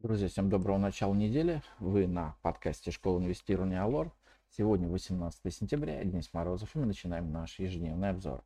[0.00, 1.60] Друзья, всем доброго начала недели.
[1.80, 4.12] Вы на подкасте «Школа инвестирования Алор».
[4.56, 8.44] Сегодня 18 сентября, Денис Морозов, и мы начинаем наш ежедневный обзор.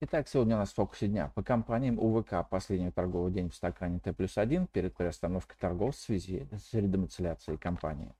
[0.00, 1.30] Итак, сегодня у нас в фокусе дня.
[1.36, 6.00] По компаниям УВК последний торговый день в стакане Т плюс 1 перед приостановкой торгов в
[6.00, 8.12] связи с редомицеляцией компании.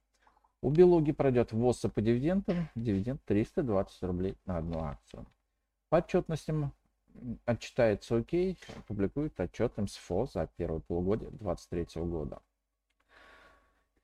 [0.61, 5.27] У Белуги пройдет ввоз по дивидендам, дивиденд 320 рублей на одну акцию.
[5.89, 6.73] По отчетностям
[7.45, 8.57] отчитается ОК,
[8.87, 12.41] публикует отчет МСФО за первое полугодие 2023 года.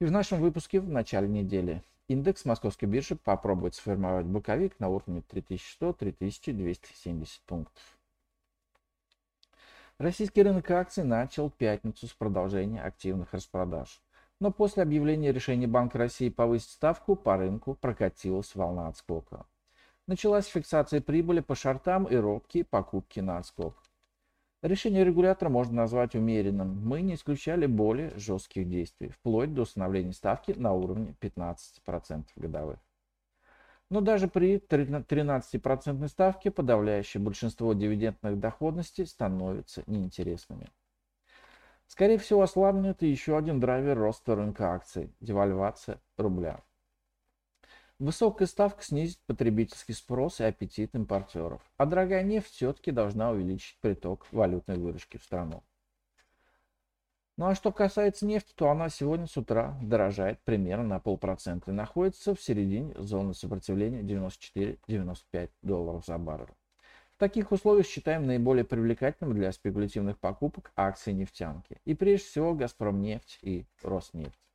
[0.01, 5.25] И в нашем выпуске в начале недели индекс московской биржи попробует сформировать боковик на уровне
[5.29, 7.98] 3100-3270 пунктов.
[9.98, 14.01] Российский рынок акций начал пятницу с продолжения активных распродаж.
[14.39, 19.47] Но после объявления решения Банка России повысить ставку по рынку прокатилась волна отскока.
[20.06, 23.75] Началась фиксация прибыли по шортам и робкие покупки на отскок.
[24.61, 26.85] Решение регулятора можно назвать умеренным.
[26.85, 32.81] Мы не исключали более жестких действий, вплоть до установления ставки на уровне 15% годовых.
[33.89, 40.69] Но даже при 13% ставке подавляющее большинство дивидендных доходностей становятся неинтересными.
[41.86, 46.61] Скорее всего, ослабнет еще один драйвер роста рынка акций– девальвация рубля.
[47.99, 54.25] Высокая ставка снизит потребительский спрос и аппетит импортеров, а дорогая нефть все-таки должна увеличить приток
[54.31, 55.65] валютной выручки в страну.
[57.37, 61.75] Ну а что касается нефти, то она сегодня с утра дорожает примерно на полпроцента и
[61.75, 66.55] находится в середине зоны сопротивления 94-95 долларов за баррель.
[67.17, 71.81] В таких условиях считаем наиболее привлекательным для спекулятивных покупок акции нефтянки.
[71.85, 74.48] И прежде всего Газпромнефть и Роснефть.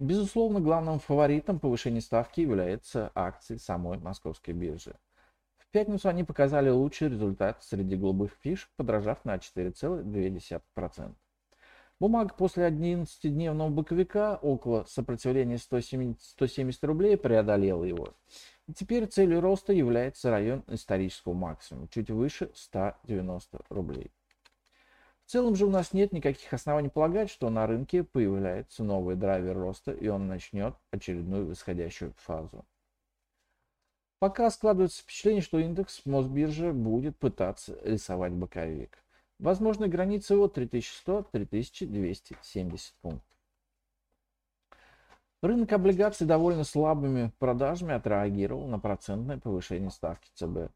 [0.00, 4.96] Безусловно, главным фаворитом повышения ставки является акции самой московской биржи.
[5.56, 11.14] В пятницу они показали лучший результат среди голубых фиш, подражав на 4,2%.
[12.00, 18.14] Бумага после 11-дневного боковика около сопротивления 170, 170 рублей преодолела его.
[18.66, 24.10] И теперь целью роста является район исторического максимума, чуть выше 190 рублей.
[25.34, 29.90] Целом же у нас нет никаких оснований полагать, что на рынке появляется новый драйвер роста
[29.90, 32.64] и он начнет очередную восходящую фазу.
[34.20, 39.02] Пока складывается впечатление, что индекс Мосбиржи будет пытаться рисовать боковик.
[39.40, 43.36] Возможно, граница его 3100-3270 пунктов.
[45.42, 50.70] Рынок облигаций довольно слабыми продажами отреагировал на процентное повышение ставки ЦБ.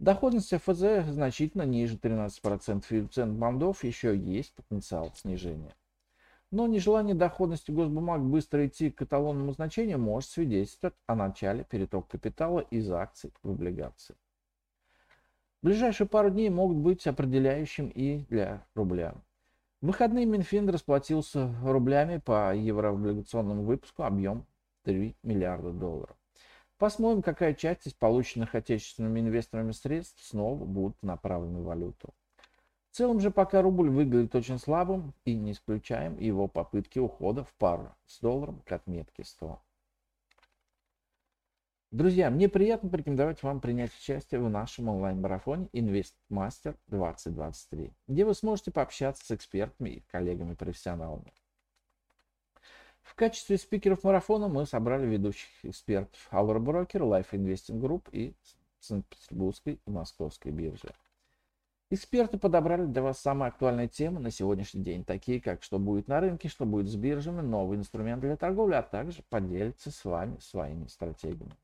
[0.00, 5.74] Доходность ФЗ значительно ниже 13%, и у цен бандов еще есть потенциал снижения.
[6.50, 12.60] Но нежелание доходности госбумаг быстро идти к эталонному значению может свидетельствовать о начале перетока капитала
[12.60, 14.16] из акций в облигации.
[15.62, 19.14] Ближайшие пару дней могут быть определяющим и для рубля.
[19.80, 24.44] В выходные Минфин расплатился рублями по еврооблигационному выпуску объем
[24.82, 26.16] 3 миллиарда долларов.
[26.78, 32.12] Посмотрим, какая часть из полученных отечественными инвесторами средств снова будут направлены в валюту.
[32.90, 37.52] В целом же пока рубль выглядит очень слабым и не исключаем его попытки ухода в
[37.54, 39.60] пару с долларом к отметке 100.
[41.90, 48.72] Друзья, мне приятно порекомендовать вам принять участие в нашем онлайн-марафоне InvestMaster 2023, где вы сможете
[48.72, 51.32] пообщаться с экспертами и коллегами-профессионалами.
[53.14, 58.34] В качестве спикеров марафона мы собрали ведущих экспертов Our Broker, Life Investing Group и
[58.80, 60.92] Санкт-Петербургской и Московской биржи.
[61.90, 66.18] Эксперты подобрали для вас самые актуальные темы на сегодняшний день, такие как что будет на
[66.18, 70.88] рынке, что будет с биржами, новый инструмент для торговли, а также поделятся с вами своими
[70.88, 71.54] стратегиями.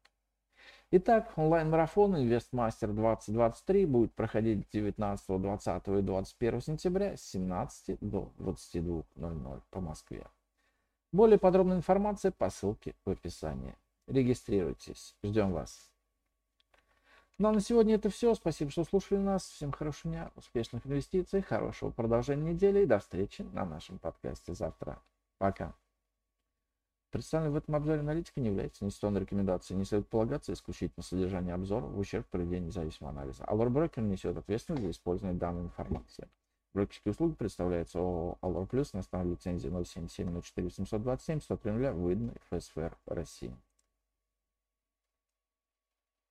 [0.92, 9.62] Итак, онлайн-марафон InvestMaster 2023 будет проходить 19, 20 и 21 сентября с 17 до 22.00
[9.70, 10.28] по Москве.
[11.12, 13.74] Более подробная информация по ссылке в описании.
[14.06, 15.16] Регистрируйтесь.
[15.24, 15.90] Ждем вас.
[17.38, 18.34] Ну а на сегодня это все.
[18.34, 19.44] Спасибо, что слушали нас.
[19.48, 25.02] Всем хорошего дня, успешных инвестиций, хорошего продолжения недели и до встречи на нашем подкасте завтра.
[25.38, 25.74] Пока.
[27.10, 29.78] Представленная в этом обзоре аналитика не является инвестиционной рекомендацией.
[29.78, 33.42] Не следует полагаться исключительно содержание обзора в ущерб проведению независимого анализа.
[33.44, 36.28] Allure Broker несет ответственность за использование данной информации.
[36.72, 42.96] Брокерские услуги представляются ООО «Аллар Плюс» на основе лицензии 077 04 727 103 выданной ФСФР
[43.06, 43.56] России.